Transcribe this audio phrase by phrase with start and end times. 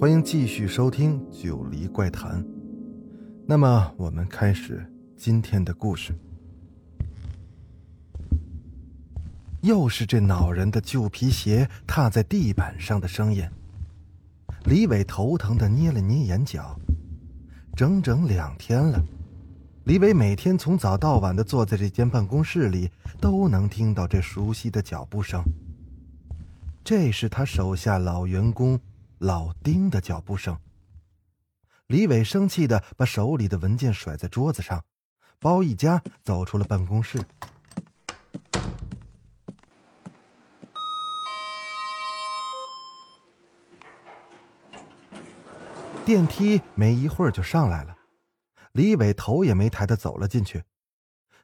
[0.00, 2.42] 欢迎继续收听《九黎怪谈》。
[3.46, 6.14] 那么，我们开始今天的故事。
[9.60, 13.46] 又是这恼人的旧皮鞋踏在地板上的声音。
[14.64, 16.74] 李伟头疼的捏了捏眼角，
[17.76, 19.04] 整整两天了。
[19.84, 25.44] 李伟每天从早到晚的坐在这间办公室里，都能听到这熟悉的脚步声。
[26.82, 28.80] 这是他手下老员工
[29.20, 30.58] 老丁的脚步声。
[31.88, 34.82] 李伟生气的把手里的文件甩在桌子上，
[35.38, 37.22] 包一家走出了办公室。
[46.02, 47.94] 电梯没一会儿就上来了，
[48.72, 50.64] 李伟头也没抬的走了进去。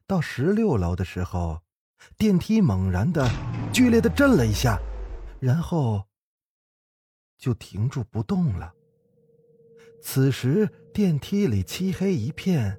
[0.06, 1.60] 到十六楼的时候，
[2.16, 3.30] 电梯猛然的、
[3.70, 4.80] 剧烈的震了一下，
[5.40, 6.06] 然后
[7.38, 8.72] 就停住不动了。
[10.00, 12.78] 此时电梯里漆黑一片，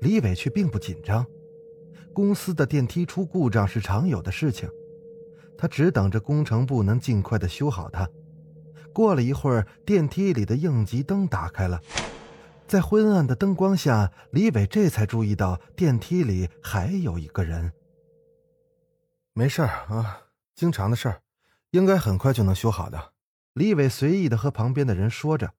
[0.00, 1.24] 李伟却并不紧张。
[2.12, 4.68] 公司的电梯出故障是常有的事情，
[5.56, 8.08] 他只等着工程部能尽快的修好它。
[8.92, 11.80] 过了一会儿，电梯里的应急灯打开了，
[12.66, 17.72] 在昏暗的灯光下，李伟这才注意到电梯里还有一个人。
[19.34, 20.22] 没事儿啊，
[20.56, 21.22] 经常的事儿，
[21.70, 23.12] 应该很快就能修好的。
[23.58, 25.54] 李伟随意的和旁边的人说着。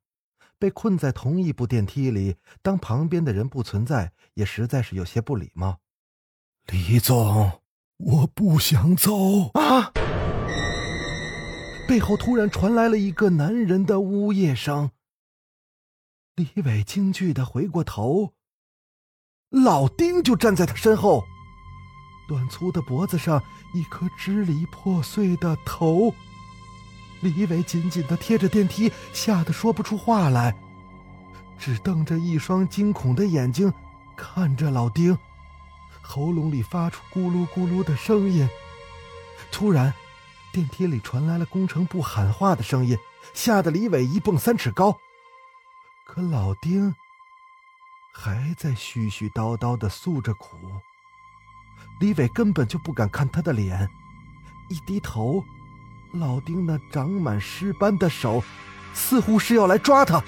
[0.57, 5.79] 被困在同一部电梯里，当旁边的人不存在，也实在是有些不礼貌。
[6.67, 7.61] 李总，
[7.97, 9.93] 我不想走啊！
[11.87, 14.91] 背后突然传来了一个男人的呜咽声。
[16.35, 18.33] 李伟惊惧的回过头，
[19.49, 21.23] 老丁就站在他身后，
[22.27, 23.41] 短粗的脖子上
[23.73, 26.13] 一颗支离破碎的头。
[27.21, 30.55] 李伟紧紧的贴着电梯，吓得说不出话来，
[31.57, 33.73] 只瞪着一双惊恐的眼睛
[34.15, 35.17] 看着老丁，
[36.01, 38.47] 喉咙里发出咕噜咕噜的声音。
[39.51, 39.93] 突然，
[40.53, 42.97] 电梯里传来了工程部喊话的声音，
[43.33, 44.97] 吓得李伟一蹦三尺高。
[46.05, 46.95] 可老丁
[48.13, 50.57] 还在絮絮叨叨的诉着苦，
[51.99, 53.89] 李伟根本就不敢看他的脸，
[54.69, 55.43] 一低头。
[56.13, 58.43] 老丁那长满尸斑的手，
[58.93, 60.23] 似乎是要来抓他。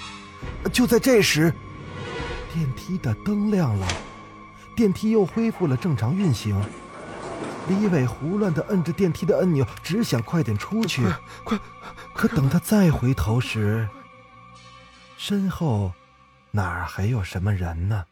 [0.72, 1.54] 就在这时，
[2.54, 3.88] 电梯的灯亮了，
[4.76, 6.60] 电梯又恢复了正常运行。
[7.68, 11.04] 李伟胡乱的摁着电梯的按钮，只想快点出去。
[11.44, 11.58] 快！
[12.14, 13.88] 可等他再回头时，
[15.18, 15.94] 身后
[16.52, 18.06] 哪儿还有什么人呢？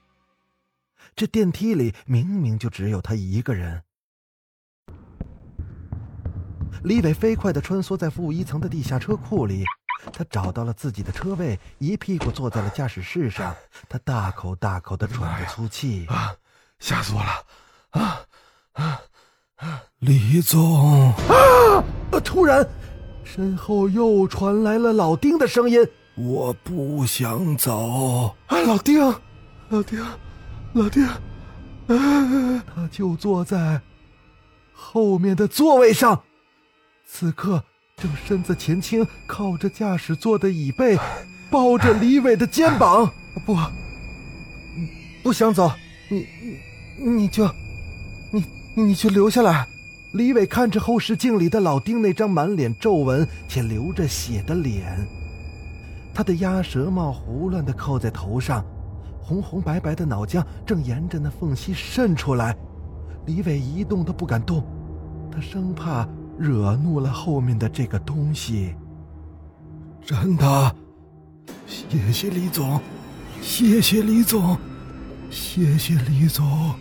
[1.16, 3.84] 这电梯里明明就只有他一个人。
[6.84, 9.66] 李伟飞快地穿梭在负一层的地下车库里，
[10.14, 13.54] 他找到了自己的车位，一屁股坐在了驾驶室上。
[13.90, 16.34] 他大口大口地喘着粗气，啊，
[16.80, 17.30] 吓死我了！
[17.90, 18.22] 啊
[18.74, 19.02] 啊
[19.58, 19.82] 啊！
[20.00, 21.84] 李总啊！
[22.24, 22.66] 突然，
[23.26, 25.86] 身后又传来了老丁的声音
[26.16, 29.02] ：“我不想走。”啊，老丁，
[29.68, 30.02] 老丁，
[30.74, 32.64] 老丁，啊！
[32.74, 33.82] 他就坐在
[34.72, 36.24] 后面的座位上。
[37.12, 37.64] 此刻
[37.98, 40.98] 正身子前倾，靠着驾驶座的椅背，
[41.50, 43.12] 抱着李伟的肩膀。
[43.46, 43.58] 不，
[45.24, 45.72] 不想走，
[46.08, 46.26] 你，
[47.04, 47.50] 你就，
[48.32, 49.68] 你，你就留下来。
[50.14, 55.06] 李伟看着后视镜里的老丁那张满脸皱纹且流着血的脸，
[56.14, 58.64] 他的鸭舌帽胡乱的扣在头上，
[59.20, 62.56] 红红白白的脑浆正沿着那缝隙渗出来。
[63.26, 64.64] 李伟一动都不敢动，
[65.32, 66.08] 他生怕。
[66.40, 68.74] 惹怒了后面的这个东西。
[70.06, 70.76] 真的，
[71.68, 72.82] 谢谢李总，
[73.42, 74.58] 谢谢李总，
[75.30, 76.74] 谢谢李总。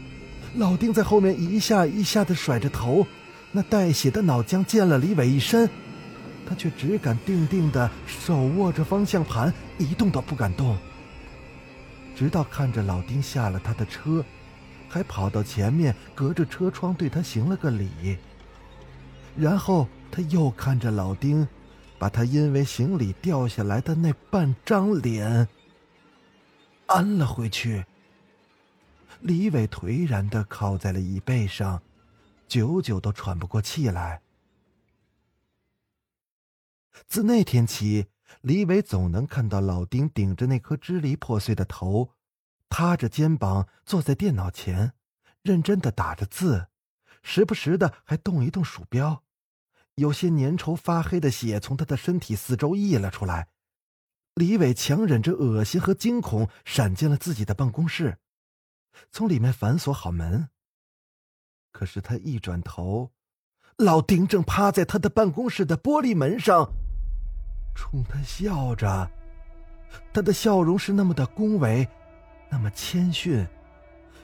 [0.55, 3.07] 老丁在后面一下一下的甩着头，
[3.51, 5.69] 那带血的脑浆溅了李伟一身，
[6.49, 10.77] 他却只敢定定的手握着方向盘，一动都不敢动。
[12.15, 14.25] 直到看着老丁下了他的车，
[14.89, 18.17] 还跑到前面，隔着车窗对他行了个礼。
[19.39, 21.47] 然后他又看着老丁，
[21.97, 25.47] 把他因为行李掉下来的那半张脸
[26.87, 27.87] 安了回去。
[29.21, 31.81] 李伟颓然的靠在了椅背上，
[32.49, 34.23] 久久都喘不过气来。
[37.07, 38.07] 自那天起，
[38.41, 42.11] 李伟总能看到老丁顶着那颗支离破碎的头，
[42.69, 44.95] 塌着肩膀坐在电脑前，
[45.43, 46.67] 认真的打着字，
[47.23, 49.23] 时不时的还动一动鼠标。
[49.99, 53.49] 有些粘稠发黑的血从他的身体四周溢了出来。
[54.35, 58.19] 李伟强忍着恶心和惊恐，闪进了自己的办公室，
[59.11, 60.51] 从里面反锁好门。
[61.73, 63.11] 可是他一转头，
[63.77, 66.73] 老丁正趴在他的办公室的玻璃门上，
[67.75, 69.11] 冲他笑着。
[70.13, 71.89] 他的笑容是那么的恭维，
[72.49, 73.45] 那么谦逊。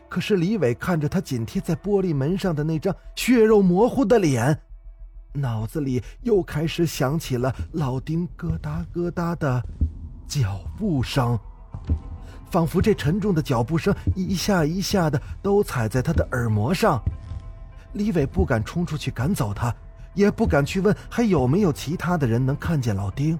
[0.09, 4.62] 可是李伟看着他紧贴在玻璃门上的那张血肉模糊的脸。
[5.35, 9.63] 脑子里又开始响起了老丁咯哒咯哒的
[10.29, 11.39] 脚步声，
[12.51, 17.03] 仿佛这沉重的脚步声一下一下的都踩在他的耳膜上。
[17.95, 19.75] 李伟不敢冲出去赶走他，
[20.15, 23.39] 也不敢去问还有没有其他的人能看见老丁。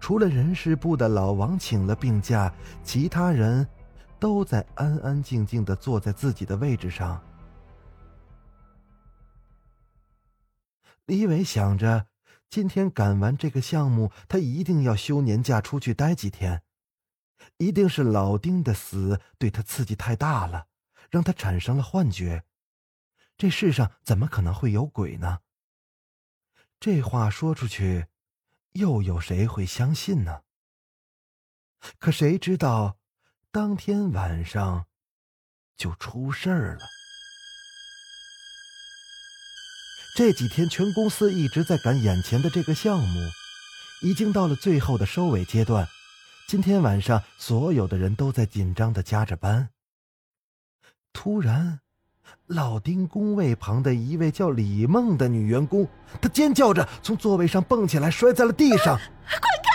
[0.00, 2.52] 除了人事部的老王请了病假，
[2.82, 3.66] 其他人
[4.18, 7.20] 都在安安静静的坐在自己的位置上。
[11.06, 12.08] 李伟想着，
[12.48, 16.62] 今天赶完这个项目，他一定要休年假出去待几天。
[17.56, 20.68] 一定是老丁的死对他刺激太大了，
[21.10, 22.44] 让他产生了幻觉。
[23.36, 25.40] 这世上怎么可能会有鬼呢？
[26.78, 28.06] 这话说出去，
[28.72, 30.42] 又有谁会相信呢？
[31.98, 32.98] 可谁知道，
[33.50, 34.86] 当天晚上
[35.76, 36.99] 就出事儿了。
[40.16, 43.20] 这几天，全公司一直在赶眼前的这个项目，
[44.02, 45.86] 已经到了最后的收尾阶段。
[46.48, 49.68] 今天晚上，所有的人都在紧张的加着班。
[51.12, 51.80] 突然，
[52.46, 55.86] 老丁工位旁的一位叫李梦的女员工，
[56.20, 58.98] 她尖叫着从座位上蹦起来，摔在了地上。
[58.98, 59.70] 滚开！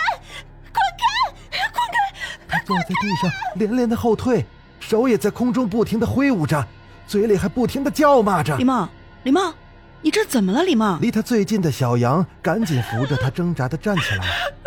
[0.70, 1.70] 滚开！
[1.72, 2.46] 滚开！
[2.46, 4.44] 她坐在地上，连连的后退，
[4.80, 6.64] 手也在空中不停的挥舞着，
[7.06, 8.86] 嘴里还不停的叫骂着：“李梦，
[9.24, 9.52] 李梦。”
[10.02, 11.00] 你这怎么了，李梦？
[11.00, 14.24] 离他最近的小杨赶紧扶着他，挣扎的站起来。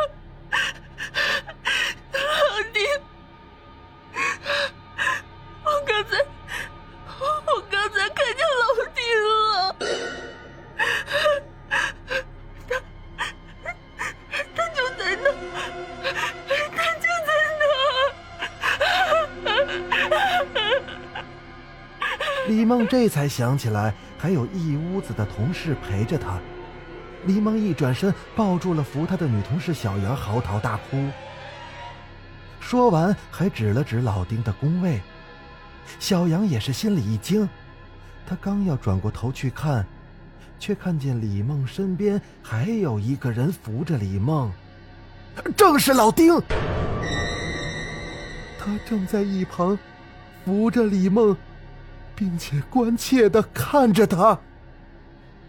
[22.90, 23.94] 这才想起来。
[24.18, 26.38] 还有一屋子的同事陪着他，
[27.26, 31.08] 李梦一转身抱住了扶他的女同事小杨，嚎啕大哭。
[32.60, 35.00] 说完，还指了指老丁的工位。
[36.00, 37.48] 小杨也是心里一惊，
[38.28, 39.86] 他刚要转过头去看，
[40.60, 44.52] 却看见李梦身边还有一个人扶着李梦，
[45.56, 46.38] 正是老丁。
[48.60, 49.80] 他正在一旁
[50.44, 51.36] 扶着李梦。
[52.20, 54.38] 并且关切的看着他，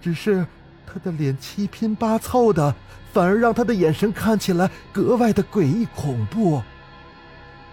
[0.00, 0.46] 只是
[0.86, 2.72] 他的脸七拼八凑的，
[3.12, 6.62] 反而让他的眼神看起来格外的诡异恐怖。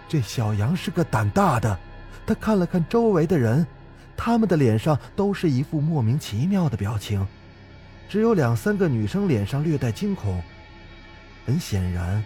[0.10, 1.78] 这小杨是个胆大的，
[2.26, 3.68] 他看了看周围的人，
[4.16, 7.24] 他们的脸上都是一副莫名其妙的表情，
[8.10, 10.42] 只有两三个女生脸上略带惊恐。
[11.46, 12.24] 很显然，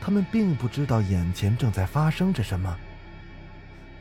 [0.00, 2.78] 他们并不知道眼前正在发生着什么。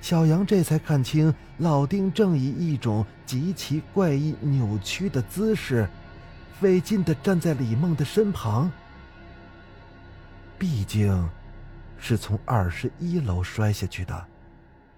[0.01, 5.87] 小杨这才看清，老丁正以一种极其怪异、扭曲的姿势，
[6.59, 8.69] 费劲的站在李梦的身旁。
[10.57, 11.29] 毕竟，
[11.97, 14.27] 是从二十一楼摔下去的，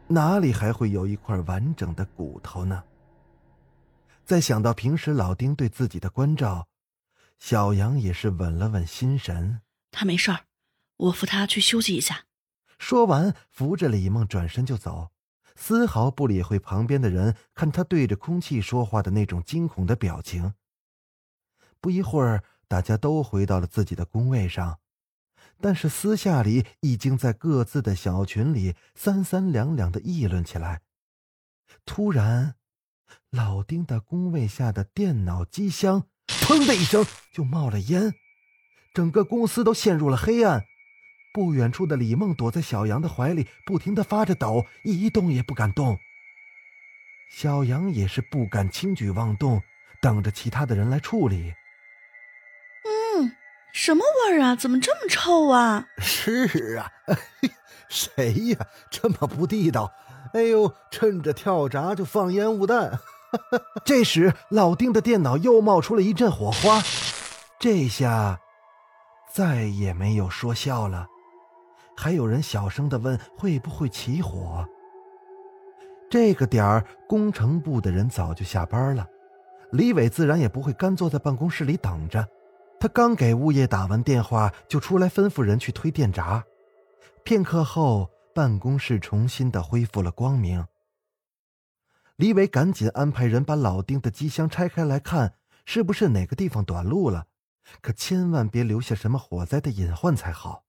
[0.08, 2.82] 哪里还会有一块完整的骨头呢？
[4.26, 6.66] 再想到平时老丁对自己的关照，
[7.40, 9.60] 小杨也是稳了稳心神。
[9.92, 10.40] 他没事儿，
[10.96, 12.24] 我扶他去休息一下。
[12.84, 15.12] 说完，扶着李梦转身就走，
[15.56, 20.54] 丝毫不理会旁边的人看他对着空气说话的那种惊恐的表情。
[21.80, 24.80] 不一会儿，大家都回到了自己的工位上，
[25.62, 30.82] 但是私下里已经在各自的小群里三三两两的议论起来。
[31.86, 32.56] 突然，
[33.30, 38.14] 老丁的工位下的电脑机箱“砰”的一声就冒了烟，
[38.94, 40.66] 整个公司都陷入了黑暗。
[41.34, 46.00] 不远处的李梦躲在小杨的怀里，不停的发着抖，一动也不敢动。
[47.30, 49.64] 小杨也是不敢轻举妄动，
[50.00, 51.56] 等着其他的人来处理。
[52.86, 53.36] 嗯，
[53.74, 54.56] 什么味儿啊？
[54.56, 55.88] 怎么这么臭啊？
[55.98, 56.92] 是啊，
[57.90, 58.68] 谁呀？
[58.92, 59.92] 这么不地道！
[60.34, 63.00] 哎呦，趁着跳闸就放烟雾弹。
[63.84, 66.84] 这时，老丁的电脑又冒出了一阵火花，
[67.58, 68.40] 这下
[69.32, 71.08] 再也没有说笑了。
[71.96, 74.68] 还有人小声的问：“会不会起火？”
[76.10, 79.08] 这个点儿，工程部的人早就下班了，
[79.72, 82.28] 李伟自然也不会干坐在办公室里等着。
[82.80, 86.44] 他刚给物业打完电话，就出来吩咐人去推电闸。
[87.24, 90.66] 片刻后，办公室重新的恢复了光明。
[92.18, 95.36] 李伟赶紧安排人把老丁的机箱拆开来看，
[95.66, 97.26] 是不是哪个地方短路了，
[97.82, 100.64] 可千万别留下什么火灾的隐患才好。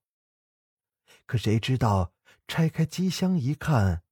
[1.25, 2.13] 可谁知道，
[2.47, 4.03] 拆开机箱一看，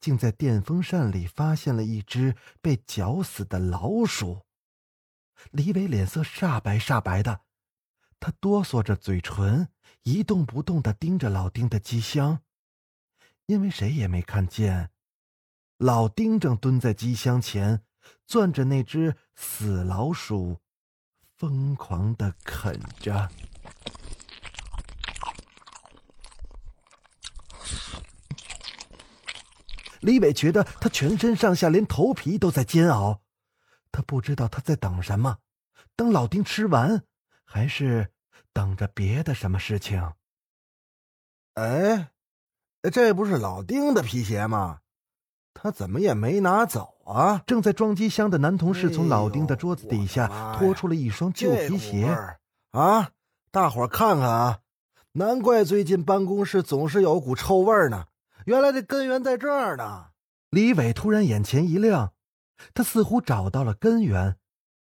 [0.00, 4.42] 竟在电风扇里发现了一只被绞死的老鼠。
[5.50, 7.42] 李伟脸色煞白煞白的，
[8.20, 9.68] 他哆嗦着嘴唇，
[10.02, 12.42] 一动不动的盯着老丁的机箱，
[13.46, 14.90] 因为谁也没看见，
[15.76, 17.82] 老丁正蹲在机箱前，
[18.26, 20.60] 攥着那只死老鼠，
[21.36, 23.30] 疯狂的啃着。
[30.00, 33.20] 李伟觉得他全身上下连头皮都在煎熬，
[33.90, 35.38] 他不知道他在等什么，
[35.96, 37.02] 等老丁吃完，
[37.44, 38.10] 还是
[38.52, 40.12] 等着别的什么事情。
[41.54, 42.10] 哎，
[42.92, 44.78] 这不是老丁的皮鞋吗？
[45.54, 47.42] 他怎么也没拿走啊？
[47.44, 52.16] 正在装机箱的男同事从老丁的桌子底下拖出了一双旧皮鞋。
[52.70, 53.10] 啊，
[53.50, 54.60] 大伙看看啊，
[55.12, 58.06] 难怪最近办公室总是有股臭味呢。
[58.48, 60.06] 原来这根源在这儿呢！
[60.48, 62.14] 李伟突然眼前一亮，
[62.72, 64.36] 他似乎找到了根源，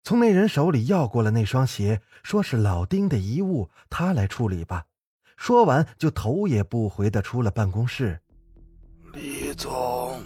[0.03, 4.85] 从那人手里要过了那双鞋，说是老丁的遗物，他来处理吧。
[5.35, 8.19] 说完，就头也不回的出了办公室。
[9.13, 10.21] 李总，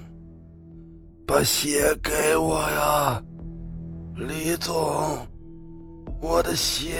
[1.26, 3.24] 把鞋给我呀！
[4.18, 5.26] 李总，
[6.20, 6.94] 我的鞋！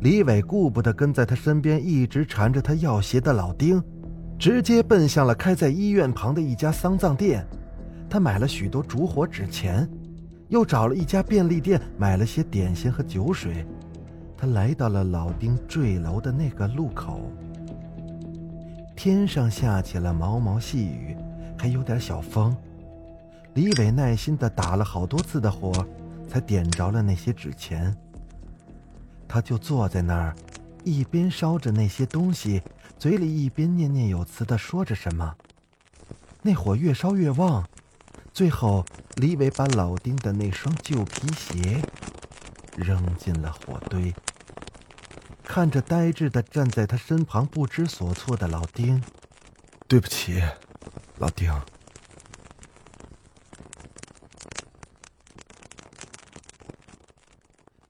[0.00, 3.80] 李伟顾不得跟在他身边一直缠着他要鞋的老丁。
[4.38, 7.44] 直接奔向了开在医院旁的一家丧葬店，
[8.08, 9.88] 他买了许多烛火纸钱，
[10.48, 13.66] 又找了一家便利店买了些点心和酒水。
[14.36, 17.32] 他来到了老丁坠楼的那个路口。
[18.94, 21.16] 天上下起了毛毛细雨，
[21.58, 22.54] 还有点小风。
[23.54, 25.72] 李伟耐心的打了好多次的火，
[26.28, 27.96] 才点着了那些纸钱。
[29.26, 30.36] 他就坐在那儿，
[30.84, 32.60] 一边烧着那些东西。
[32.98, 35.36] 嘴里一边念念有词的说着什么，
[36.42, 37.68] 那火越烧越旺，
[38.32, 38.84] 最后
[39.16, 41.82] 李伟把老丁的那双旧皮鞋
[42.76, 44.14] 扔进了火堆。
[45.44, 49.02] 看着呆滞的站在他身旁不知所措的老丁，
[49.86, 50.42] 对不起，
[51.18, 51.52] 老丁。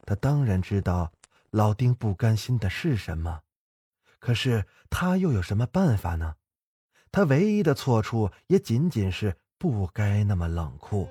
[0.05, 1.11] 他当然知道
[1.51, 3.41] 老丁不甘心的是什么。
[4.19, 6.35] 可是他又有什么办法呢？
[7.13, 11.09] 他唯一的错处也仅仅是不该那么冷酷。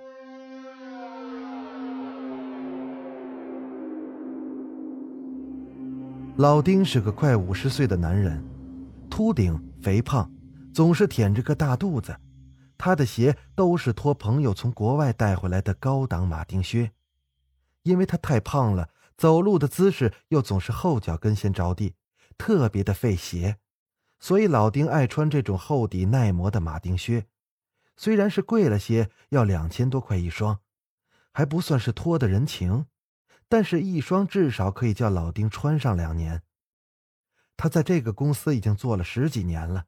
[6.37, 8.43] 老丁是个快五十岁的男人，
[9.09, 10.29] 秃顶、肥胖，
[10.73, 12.15] 总是腆着个大肚子。
[12.77, 16.91] 他的鞋都是托朋友从国外带回来的高档马丁靴，
[17.83, 21.95] 因为他太胖了，走路的姿势又总是后脚跟先着地。
[22.37, 23.57] 特别的费鞋，
[24.19, 27.27] 所以老丁爱穿这种厚底耐磨的马丁靴。
[27.97, 30.59] 虽然是贵了些，要两千多块一双，
[31.31, 32.87] 还不算是托的人情，
[33.47, 36.41] 但是一双至少可以叫老丁穿上两年。
[37.55, 39.85] 他在这个公司已经做了十几年了，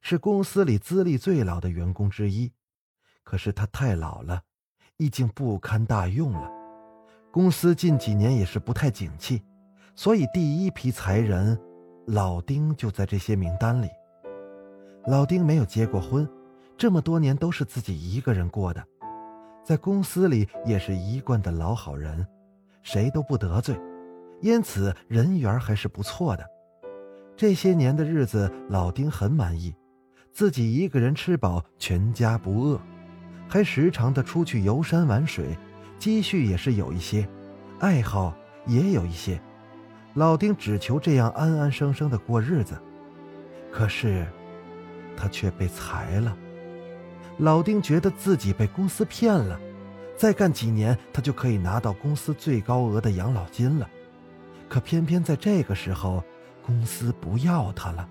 [0.00, 2.52] 是公司里资历最老的员工之一。
[3.22, 4.42] 可是他太老了，
[4.96, 6.50] 已经不堪大用了。
[7.30, 9.44] 公司近几年也是不太景气，
[9.94, 11.60] 所以第一批裁人。
[12.06, 13.88] 老丁就在这些名单里。
[15.06, 16.28] 老丁没有结过婚，
[16.76, 18.84] 这么多年都是自己一个人过的，
[19.64, 22.24] 在公司里也是一贯的老好人，
[22.82, 23.76] 谁都不得罪，
[24.40, 26.46] 因此人缘还是不错的。
[27.36, 29.74] 这些年的日子，老丁很满意，
[30.32, 32.80] 自己一个人吃饱，全家不饿，
[33.48, 35.58] 还时常的出去游山玩水，
[35.98, 37.28] 积蓄也是有一些，
[37.80, 38.32] 爱好
[38.64, 39.40] 也有一些。
[40.16, 42.74] 老丁只求这样安安生生的过日子，
[43.70, 44.26] 可是
[45.14, 46.34] 他却被裁了。
[47.36, 49.60] 老丁觉得自己被公司骗了，
[50.16, 53.86] 再干几年他就可以拿到公司最高额的养老金了。
[54.70, 56.24] 可偏偏在这个时候，
[56.64, 58.08] 公司不要他了。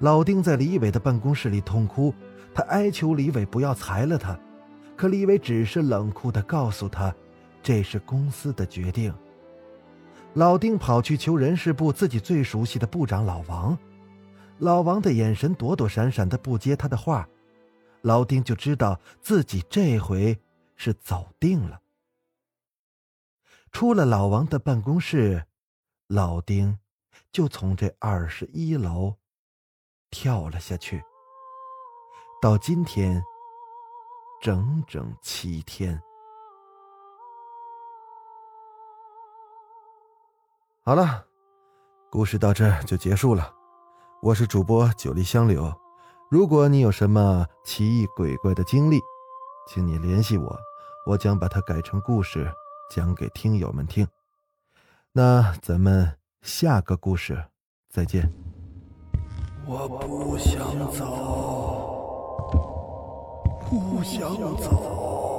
[0.00, 2.12] 老丁在李伟的办公室里痛哭，
[2.52, 4.36] 他哀求李伟不要裁了他，
[4.96, 7.14] 可李伟只是冷酷的告诉他，
[7.62, 9.14] 这是公司的决定。
[10.34, 13.76] 老丁跑去求人事部自己最熟悉的部长老王，
[14.58, 17.28] 老王的眼神躲躲闪闪的不接他的话，
[18.00, 20.38] 老丁就知道自己这回
[20.74, 21.80] 是走定了。
[23.72, 25.44] 出了老王的办公室，
[26.06, 26.78] 老丁
[27.30, 29.16] 就从这二十一楼
[30.10, 31.02] 跳了下去。
[32.40, 33.22] 到今天，
[34.40, 36.02] 整整七天。
[40.84, 41.24] 好了，
[42.10, 43.54] 故事到这就结束了。
[44.20, 45.72] 我是主播九黎香柳，
[46.28, 48.98] 如果你有什么奇异鬼怪的经历，
[49.68, 50.58] 请你联系我，
[51.06, 52.52] 我将把它改成故事。
[52.90, 54.04] 讲给听友们听。
[55.12, 57.44] 那咱们下个故事
[57.88, 58.28] 再见。
[59.64, 60.58] 我不想
[60.90, 61.06] 走，
[63.70, 65.31] 不想走。